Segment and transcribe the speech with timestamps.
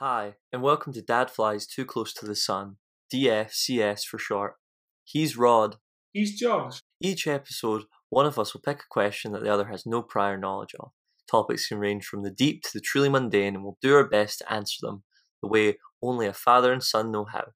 [0.00, 2.76] Hi, and welcome to Dad Flies Too Close to the Sun,
[3.12, 4.54] DFCS for short.
[5.02, 5.78] He's Rod.
[6.12, 6.82] He's Josh.
[7.00, 10.38] Each episode, one of us will pick a question that the other has no prior
[10.38, 10.92] knowledge of.
[11.28, 14.38] Topics can range from the deep to the truly mundane, and we'll do our best
[14.38, 15.02] to answer them
[15.42, 17.48] the way only a father and son know how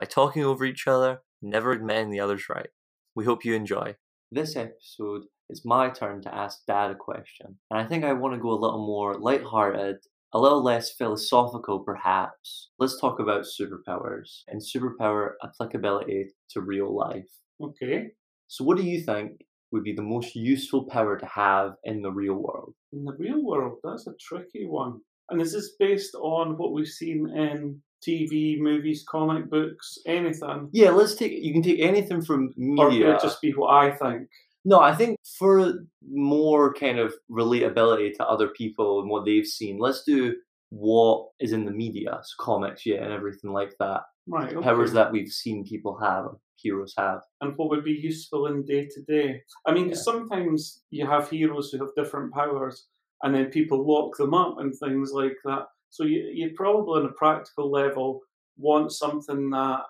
[0.00, 2.70] by talking over each other, never admitting the other's right.
[3.14, 3.96] We hope you enjoy.
[4.30, 8.34] This episode, it's my turn to ask Dad a question, and I think I want
[8.34, 9.96] to go a little more light-hearted
[10.32, 17.28] a little less philosophical perhaps, let's talk about superpowers and superpower applicability to real life.
[17.60, 18.08] Okay.
[18.48, 19.32] So, what do you think
[19.70, 22.74] would be the most useful power to have in the real world?
[22.92, 25.00] In the real world, that's a tricky one.
[25.30, 30.68] And is this based on what we've seen in TV, movies, comic books, anything?
[30.72, 31.32] Yeah, let's take.
[31.32, 33.10] You can take anything from media.
[33.10, 34.28] Or it just be what I think?
[34.64, 35.74] No, I think for
[36.08, 40.36] more kind of relatability to other people and what they've seen, let's do
[40.70, 44.02] what is in the media, so comics, yeah, and everything like that.
[44.26, 44.52] Right.
[44.52, 44.62] Okay.
[44.62, 47.20] Powers that we've seen people have, heroes have.
[47.40, 49.42] And what would be useful in day to day?
[49.66, 49.96] I mean, yeah.
[49.96, 52.86] sometimes you have heroes who have different powers,
[53.22, 55.64] and then people lock them up and things like that.
[55.90, 58.20] So you, you probably, on a practical level,
[58.56, 59.80] want something that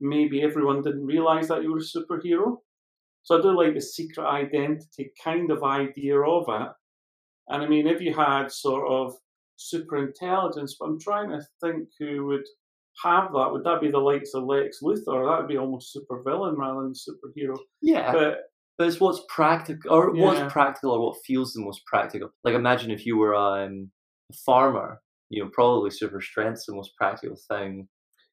[0.00, 2.58] maybe everyone didn't realize that you were a superhero.
[3.30, 6.68] So I do like the secret identity kind of idea of it.
[7.48, 9.14] And I mean, if you had sort of
[9.54, 12.44] super intelligence, but I'm trying to think who would
[13.04, 13.50] have that.
[13.52, 15.28] Would that be the likes of Lex Luthor?
[15.28, 17.56] That would be almost super villain rather than superhero.
[17.80, 18.12] Yeah.
[18.12, 18.38] But
[18.76, 20.24] but it's what's practical, or yeah.
[20.24, 22.30] what's practical, or what feels the most practical.
[22.42, 23.92] Like imagine if you were um,
[24.32, 27.86] a farmer, you know, probably super strength's the most practical thing.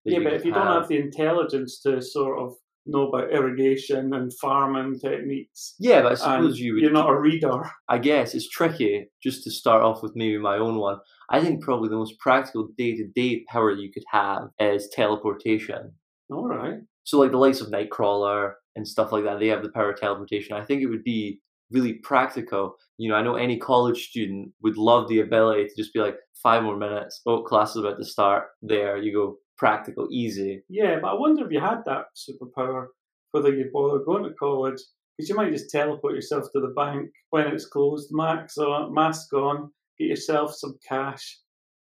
[0.05, 0.63] Yeah, but if you have.
[0.63, 2.55] don't have the intelligence to sort of
[2.87, 5.75] know about irrigation and farming techniques.
[5.79, 6.83] Yeah, but I suppose you would.
[6.83, 7.69] You're not a reader.
[7.89, 10.97] I guess it's tricky just to start off with maybe my own one.
[11.29, 15.91] I think probably the most practical day to day power you could have is teleportation.
[16.29, 16.79] All right.
[17.03, 19.99] So, like the likes of Nightcrawler and stuff like that, they have the power of
[19.99, 20.55] teleportation.
[20.55, 21.39] I think it would be
[21.71, 22.75] really practical.
[22.97, 26.15] You know, I know any college student would love the ability to just be like,
[26.41, 27.21] five more minutes.
[27.25, 28.45] Oh, class is about to start.
[28.61, 30.63] There you go practical, easy.
[30.69, 32.87] Yeah, but I wonder if you had that superpower,
[33.31, 34.79] whether you bother going to college,
[35.17, 39.33] because you might just teleport yourself to the bank when it's closed, max on, mask
[39.33, 41.39] on, get yourself some cash,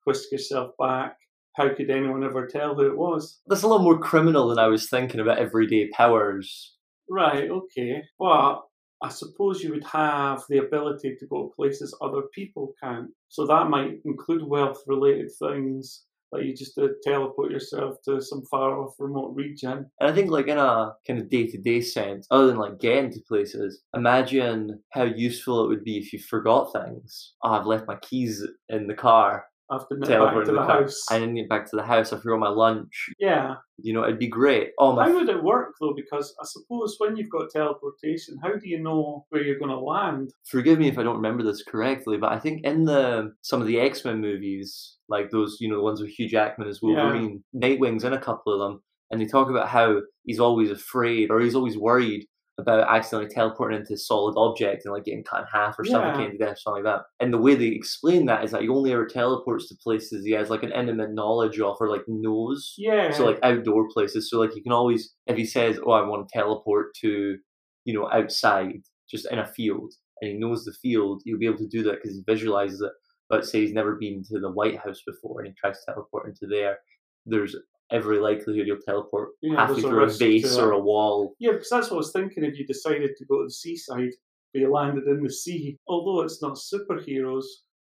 [0.05, 1.17] whisk yourself back.
[1.55, 3.41] How could anyone ever tell who it was?
[3.47, 6.77] That's a lot more criminal than I was thinking about everyday powers.
[7.09, 8.03] Right, okay.
[8.19, 8.61] But
[9.03, 13.11] I suppose you would have the ability to go places other people can't.
[13.29, 18.45] So that might include wealth related things like you just uh, teleport yourself to some
[18.47, 19.91] far off remote region.
[20.01, 22.81] And I think like in a kind of day to day sense, other than like
[22.81, 27.35] getting to places, imagine how useful it would be if you forgot things.
[27.43, 31.05] Oh, I've left my keys in the car after back to the, the house.
[31.11, 32.13] I didn't get back to the house.
[32.13, 33.11] I forgot my lunch.
[33.19, 33.55] Yeah.
[33.79, 34.71] You know, it'd be great.
[34.79, 35.07] Oh my!
[35.07, 35.95] How would it work though?
[35.95, 39.79] Because I suppose when you've got teleportation, how do you know where you're going to
[39.79, 40.33] land?
[40.47, 43.67] Forgive me if I don't remember this correctly, but I think in the some of
[43.67, 47.43] the X Men movies, like those, you know, the ones with Hugh Jackman as Wolverine,
[47.53, 47.69] yeah.
[47.69, 51.41] Nightwing's in a couple of them, and they talk about how he's always afraid or
[51.41, 52.27] he's always worried
[52.61, 56.33] about accidentally teleporting into a solid object and like getting cut in half or suffocating
[56.33, 57.05] to death, something like that.
[57.19, 60.33] And the way they explain that is that he only ever teleports to places he
[60.33, 62.75] has like an intimate knowledge of or like knows.
[62.77, 63.11] Yeah.
[63.11, 64.31] So like outdoor places.
[64.31, 67.39] So like you can always, if he says, "Oh, I want to teleport to,"
[67.85, 71.59] you know, outside, just in a field, and he knows the field, he'll be able
[71.59, 72.93] to do that because he visualizes it.
[73.29, 76.27] But say he's never been to the White House before and he tries to teleport
[76.27, 76.79] into there.
[77.27, 77.55] There's
[77.91, 81.35] every likelihood you'll teleport yeah, halfway through a, a base or a wall.
[81.39, 82.45] Yeah, because that's what I was thinking.
[82.45, 84.11] If you decided to go to the seaside,
[84.53, 87.45] but you landed in the sea, although it's not superheroes,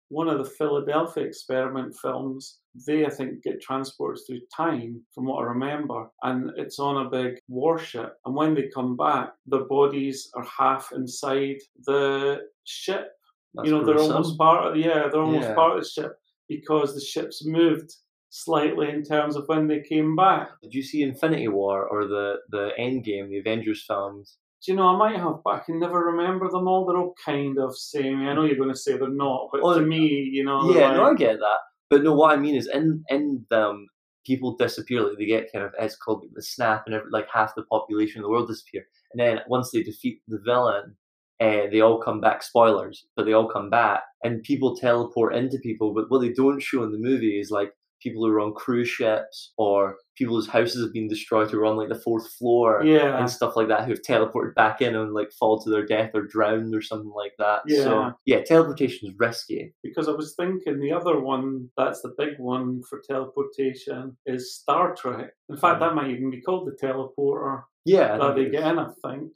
[0.09, 5.39] one of the Philadelphia experiment films, they I think get transported through time, from what
[5.39, 8.13] I remember, and it's on a big warship.
[8.25, 13.07] And when they come back, their bodies are half inside the ship.
[13.53, 14.07] That's you know, gruesome.
[14.07, 15.55] they're almost part of yeah, they're almost yeah.
[15.55, 16.15] part of the ship
[16.47, 17.91] because the ship's moved
[18.33, 20.49] slightly in terms of when they came back.
[20.63, 24.37] Did you see Infinity War or the the Endgame, the Avengers films?
[24.65, 26.85] Do you know, I might have, but I can never remember them all.
[26.85, 28.21] They're all kind of same.
[28.21, 30.73] I know you're going to say they're not, but well, to me, you know.
[30.73, 30.97] Yeah, like...
[30.97, 31.59] no, I get that.
[31.89, 33.87] But no, what I mean is, in in them,
[34.25, 35.01] people disappear.
[35.01, 38.19] Like they get kind of it's called the snap, and every, like half the population
[38.19, 38.85] of the world disappear.
[39.11, 40.95] And then once they defeat the villain,
[41.39, 42.41] uh, they all come back.
[42.41, 45.93] Spoilers, but they all come back, and people teleport into people.
[45.93, 47.73] But what they don't show in the movie is like
[48.03, 51.65] people who are on cruise ships or people whose houses have been destroyed who are
[51.65, 53.17] on like the fourth floor Yeah.
[53.17, 56.21] and stuff like that who've teleported back in and like fall to their death or
[56.27, 57.61] drowned or something like that.
[57.69, 58.11] So Yeah.
[58.25, 59.73] yeah, teleportation is risky.
[59.81, 64.93] Because I was thinking the other one, that's the big one for teleportation, is Star
[64.95, 65.31] Trek.
[65.49, 68.89] In fact, that might even be called the teleporter Yeah, that they get in, I
[69.05, 69.31] think.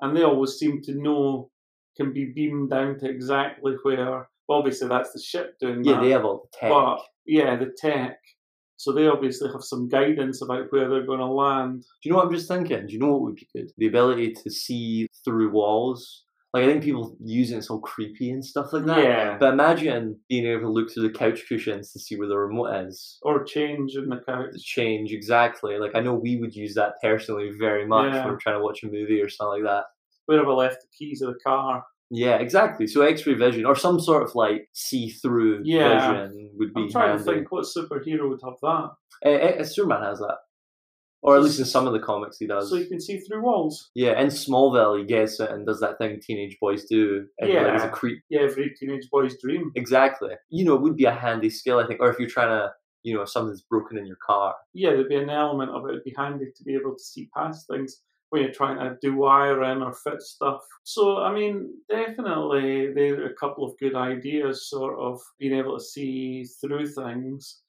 [0.00, 1.50] And they always seem to know,
[1.96, 4.28] can be beamed down to exactly where.
[4.48, 6.02] Obviously, that's the ship doing yeah, that.
[6.02, 6.70] they have all the tech.
[6.70, 8.18] But yeah, the tech.
[8.78, 11.80] So they obviously have some guidance about where they're going to land.
[11.82, 12.86] Do you know what I'm just thinking?
[12.86, 13.72] Do you know what would be good?
[13.78, 16.24] The ability to see through walls.
[16.52, 19.02] Like I think people use it, it's all creepy and stuff like that.
[19.02, 19.36] Yeah.
[19.38, 22.86] But imagine being able to look through the couch cushions to see where the remote
[22.86, 23.18] is.
[23.22, 24.62] Or change in the The couch.
[24.62, 25.78] change exactly.
[25.78, 28.24] Like I know we would use that personally very much Yeah.
[28.24, 29.84] when we're trying to watch a movie or something like that.
[30.26, 31.82] Where have I left the keys of the car?
[32.10, 32.86] Yeah, exactly.
[32.86, 36.22] So X-ray vision or some sort of like see-through Yeah.
[36.26, 37.24] vision would be I'm trying handy.
[37.24, 38.90] to think what superhero would have that.
[39.24, 40.36] Uh, uh, Superman has that,
[41.22, 42.70] or at least in some of the comics he does.
[42.70, 43.90] So you can see through walls.
[43.94, 47.26] Yeah, in Smallville, he gets it and does that thing teenage boys do.
[47.38, 47.90] And like, he's a Yeah.
[47.90, 48.22] creep.
[48.30, 49.72] Yeah, every teenage boy's dream.
[49.74, 50.34] Exactly.
[50.50, 52.00] You know, it would be a handy skill, I think.
[52.00, 54.54] Or if you're trying to, you know, if something's broken in your car.
[54.74, 55.90] Yeah, there'd be an element of it.
[55.90, 59.16] It'd be handy to be able to see past things when you're trying to do
[59.16, 60.60] wiring or fit stuff.
[60.82, 65.78] So, I mean, definitely there are a couple of good ideas, sort of being able
[65.78, 67.60] to see through things.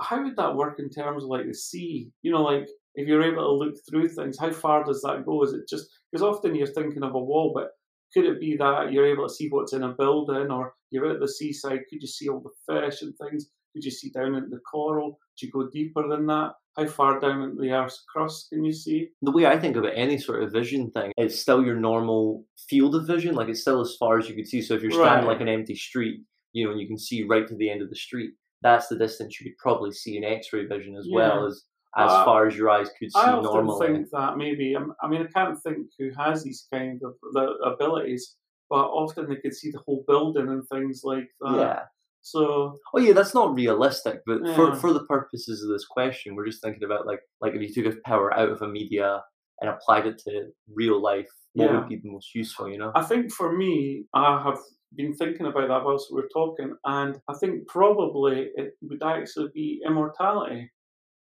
[0.00, 2.10] How would that work in terms of like the sea?
[2.22, 5.42] You know, like if you're able to look through things, how far does that go?
[5.42, 7.70] Is it just because often you're thinking of a wall, but
[8.12, 11.20] could it be that you're able to see what's in a building or you're at
[11.20, 11.80] the seaside?
[11.90, 13.50] Could you see all the fish and things?
[13.74, 15.18] Could you see down into the coral?
[15.38, 16.52] Do you go deeper than that?
[16.76, 19.08] How far down into the Earth's crust can you see?
[19.22, 22.94] The way I think about any sort of vision thing, it's still your normal field
[22.94, 23.34] of vision.
[23.34, 24.62] Like it's still as far as you could see.
[24.62, 25.32] So if you're standing Right.
[25.34, 26.20] like an empty street,
[26.52, 28.30] you know, and you can see right to the end of the street,
[28.62, 31.64] that's the distance you could probably see in X-ray vision as well as
[31.96, 33.46] as Uh, far as your eyes could see normally.
[33.46, 33.86] I often normally.
[33.86, 37.52] think that maybe, um, I mean, I can't think who has these kind of the
[37.64, 38.34] abilities,
[38.70, 41.56] but often they could see the whole building and things like that.
[41.56, 41.80] yeah.
[42.22, 44.20] So, Oh yeah, that's not realistic.
[44.26, 44.74] But for, Yeah.
[44.76, 47.94] for the purposes of this question, we're just thinking about like like if you took
[47.94, 49.22] a power out of a media
[49.60, 51.80] and applied it to real life, what Yeah.
[51.80, 52.68] would be the most useful?
[52.68, 52.92] You know?
[52.94, 54.58] I think for me, I have
[54.96, 59.50] been thinking about that whilst we were talking, and I think probably it would actually
[59.52, 60.70] be immortality.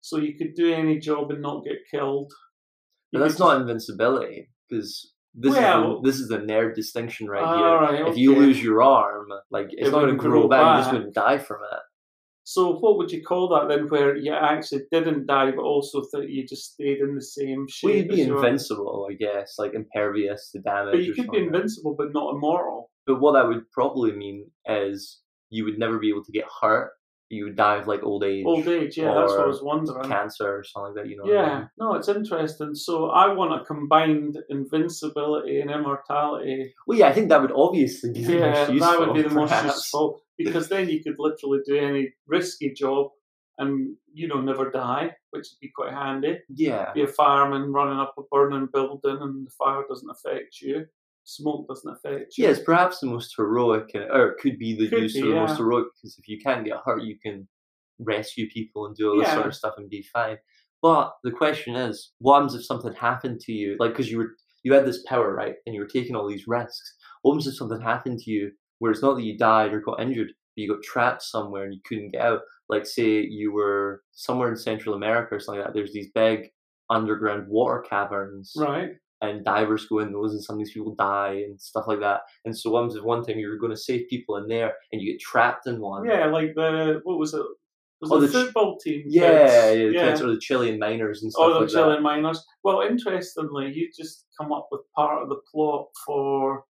[0.01, 2.31] So you could do any job and not get killed.
[3.12, 7.57] But that's not invincibility because this Well- is the, this is the nerd distinction right
[7.57, 8.01] here.
[8.03, 10.59] right, if you lose your arm, like it's It not going to grow grow back,
[10.75, 10.94] you just back.
[10.94, 11.80] wouldn't die from it.
[12.45, 16.30] So what would you call that then, where you actually didn't die, but also that
[16.30, 17.88] you just stayed in the same shape?
[17.88, 18.45] Well, you'd be as you were?
[18.45, 20.91] invincible, I guess, like impervious to damage.
[20.94, 22.91] But you could be invincible, but not immortal.
[23.07, 25.21] But what that would probably mean is
[25.51, 26.91] you would never be able to get hurt.
[27.33, 30.09] You die of like old age, Old age, yeah, that's what I was wondering.
[30.09, 31.09] cancer, or something like that.
[31.09, 31.24] You know?
[31.24, 31.69] what I Yeah, mean?
[31.81, 32.75] no, it's interesting.
[32.75, 36.74] So I want a combined invincibility and immortality.
[36.88, 38.80] Well, yeah, I think that would obviously be the Yeah, most useful.
[38.91, 43.12] that would be the most useful because then you could literally do any risky job
[43.59, 46.39] and you know never die, which would be quite handy.
[46.50, 50.85] Yeah, Be a fireman running up a burning building and the fire doesn't affect you,
[51.24, 52.46] smoke doesn't affect you.
[52.46, 55.22] yeah, it's perhaps the most heroic, uh, or it could be the Could use be,
[55.22, 57.48] for the most heroic because if you can't get hurt, you can
[58.00, 60.38] rescue people and do all this sort of stuff and be fine.
[60.81, 63.78] But the question is, what happens if something happened to you?
[63.80, 66.48] Like, because you were you had this power, right, and you were taking all these
[66.48, 66.96] risks.
[67.22, 70.02] What happens if something happened to you where it's not that you died or got
[70.02, 72.42] injured, but you got trapped somewhere and you couldn't get out?
[72.69, 75.74] Like, say you were somewhere in Central America or something like that.
[75.74, 76.50] There's these big
[76.90, 78.92] underground water caverns Right.
[79.23, 82.21] And divers go in those and some of these people die and stuff like that.
[82.45, 85.01] And so what if one time you were going to save people in there and
[85.01, 86.06] you get trapped in one?
[86.06, 87.45] Yeah, like the what was it?
[88.01, 89.03] Was Oh, the the football team?
[89.07, 89.53] Yeah, kids?
[89.53, 92.45] yeah, the kids or the Chilean miners and stuff Oh, the like Chilean miners.
[92.63, 96.65] Well, interestingly, you just come up with part of the plot for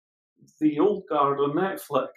[0.60, 2.08] the old guard on Netflix,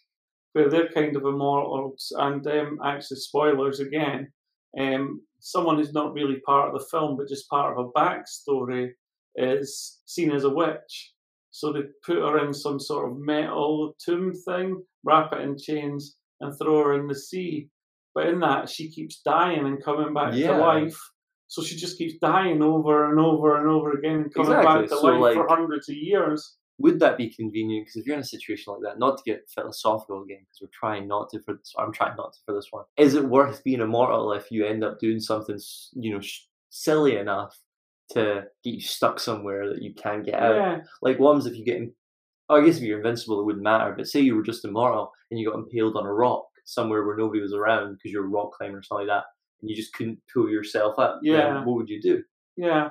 [0.54, 2.12] where they're kind of immortals.
[2.16, 4.32] And um, actually, spoilers again.
[4.78, 8.90] Um, someone who's not really part of the film, but just part of a backstory,
[9.36, 11.12] is seen as a witch.
[11.50, 16.16] So they put her in some sort of metal tomb thing, wrap it in chains,
[16.40, 17.68] and throw her in the sea.
[18.14, 20.56] But in that, she keeps dying and coming back Yeah.
[20.56, 20.98] to life.
[21.48, 24.80] So she just keeps dying over and over and over again and coming Exactly.
[24.82, 26.56] back to So, life for hundreds of years.
[26.78, 27.86] Would that be convenient?
[27.86, 30.78] Because if you're in a situation like that, not to get philosophical again, because we're
[30.78, 32.84] trying not to for this, I'm trying not to for this one.
[32.98, 35.58] Is it worth being immortal if you end up doing something,
[35.94, 37.58] you know, sh- silly enough
[38.12, 40.54] to get you stuck somewhere that you can't get out?
[40.56, 41.92] Yeah, Like ones if you get, in-
[42.48, 43.94] oh, I guess if you're invincible, it wouldn't matter.
[43.96, 47.16] But say you were just immortal and you got impaled on a rock, somewhere where
[47.16, 49.24] nobody was around because you're a rock climber or something like that,
[49.60, 51.64] and you just couldn't pull yourself up, Yeah.
[51.64, 52.22] what would you do?
[52.56, 52.90] Yeah.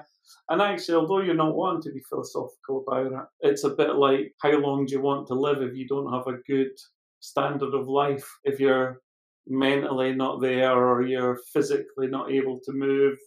[0.50, 4.34] And actually, although you're not wanting to be philosophical about it, it's a bit like
[4.41, 6.72] how long do you want to live if you don't have a good
[7.19, 8.27] standard of life?
[8.43, 9.01] If you're
[9.48, 13.17] mentally not there or you're physically not able to move,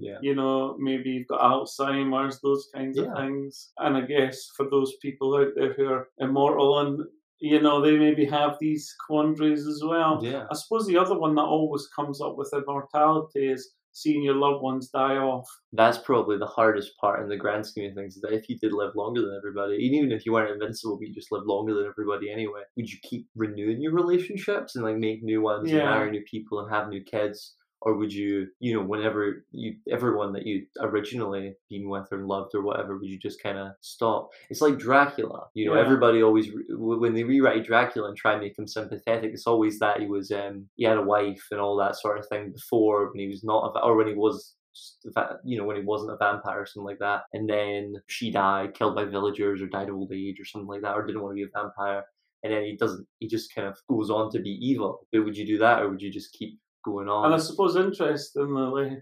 [0.00, 0.18] Yeah.
[0.22, 3.10] you know, maybe you've got Alzheimer's, those kinds Yeah.
[3.12, 3.72] of things.
[3.78, 7.00] And I guess for those people out there who are immortal and,
[7.40, 10.20] you know, they maybe have these quandaries as well.
[10.22, 10.46] Yeah.
[10.50, 14.62] I suppose the other one that always comes up with immortality is seeing your loved
[14.62, 15.48] ones die off.
[15.72, 18.14] That's probably the hardest part in the grand scheme of things.
[18.16, 20.96] Is that if you did live longer than everybody, and even if you weren't invincible,
[20.98, 24.84] but you just lived longer than everybody anyway, would you keep renewing your relationships and
[24.84, 27.56] like make new ones and marry new people and have new kids?
[27.82, 32.54] Or would you, you know, whenever you, everyone that you originally been with or loved
[32.56, 34.30] or whatever, would you just kind of stop?
[34.50, 35.46] It's like Dracula.
[35.54, 35.82] You know, Yeah.
[35.82, 40.00] everybody always, when they rewrite Dracula and try and make him sympathetic, it's always that
[40.00, 43.20] he was, um, he had a wife and all that sort of thing before when
[43.20, 45.82] he was not, a, or when he was just a va- you know, when he
[45.82, 47.22] wasn't a vampire or something like that.
[47.32, 50.82] And then she died, killed by villagers or died of old age or something like
[50.82, 52.04] that, or didn't want to be a vampire.
[52.42, 55.06] And then he doesn't, he just kind of goes on to be evil.
[55.12, 57.26] But would you do that or would you just keep going on?
[57.26, 58.98] And I suppose, interestingly,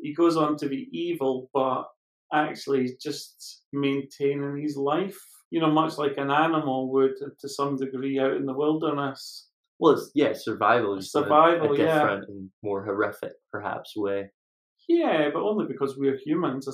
[0.00, 1.84] he goes on to be evil, but
[2.32, 5.18] actually just maintaining his life.
[5.50, 9.48] You know, much like an animal would to some degree out in the wilderness.
[9.80, 10.96] well, it's, yeah, survival.
[10.96, 11.94] is in a- Survival, a, yeah.
[11.94, 14.30] different and more horrific, perhaps, way.
[14.88, 16.68] Yeah, but only because we're humans.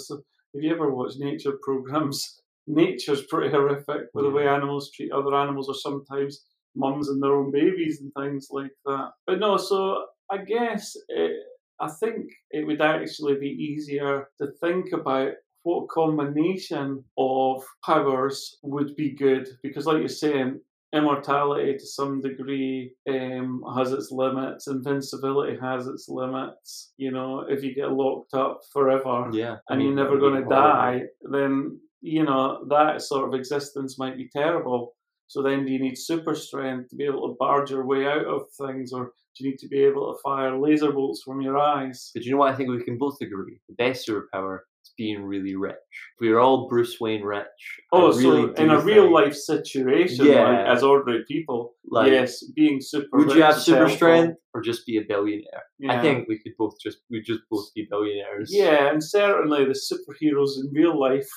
[0.54, 5.34] If you ever watch nature programs, nature's pretty horrific with the way animals treat other
[5.34, 9.10] animals, or sometimes mums and their own babies and things like that.
[9.26, 11.36] But no, so I guess it,
[11.80, 18.94] I think it would actually be easier to think about what combination of powers would
[18.96, 20.60] be good because, like you're saying,
[20.92, 26.92] immortality to some degree um, has its limits, invincibility has its limits.
[26.96, 29.56] You know, if you get locked up forever Yeah.
[29.68, 34.28] And you're never going to die, then you know that sort of existence might be
[34.32, 34.94] terrible.
[35.28, 38.26] So then, do you need super strength to be able to barge your way out
[38.26, 42.10] of things, or you need to be able to fire laser bolts from your eyes?
[42.14, 42.52] But you know what?
[42.52, 43.58] I think we can both agree.
[43.68, 45.76] The best superpower is being really rich.
[46.20, 47.46] We are all Bruce Wayne rich.
[47.92, 48.22] I Oh, really
[48.54, 50.48] so in do a real life situation, Yeah.
[50.48, 53.08] like, as ordinary people, Like, yes, being super.
[53.18, 55.64] would you have super strength or just be a billionaire?
[55.88, 58.50] I think we could both just we just both be billionaires.
[58.52, 61.28] Yeah, and certainly the superheroes in real life,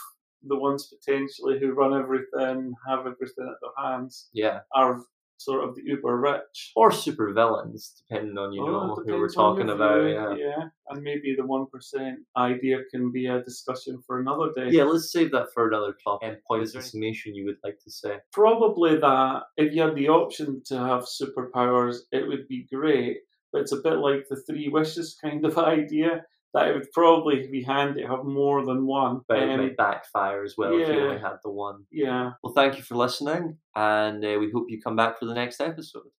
[0.43, 4.61] the ones potentially who run everything, have everything at their hands, Yeah.
[4.73, 5.03] are
[5.39, 6.72] sort of the uber rich.
[6.75, 10.03] Or super villains, depending on you Oh, know who we're talking about.
[10.03, 10.69] view, Yeah.
[10.89, 14.69] and maybe the one percent idea can be a discussion for another day.
[14.69, 16.27] Yeah, let's save that for another topic.
[16.27, 18.17] And point of exclamation you would like to say.
[18.34, 23.17] Probably that if you had the option to have superpowers, it would be great.
[23.51, 26.25] But it's a bit like the three wishes kind of idea.
[26.53, 29.21] That it would probably be handy to have more than one.
[29.27, 31.85] But it Um, might backfire as well if you only had the one.
[31.91, 32.31] yeah.
[32.41, 35.61] Well, thank you for listening, and uh, we hope you come back for the next
[35.61, 36.09] episode.